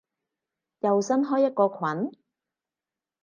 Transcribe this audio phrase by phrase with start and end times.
[0.79, 2.19] 又新開一個群？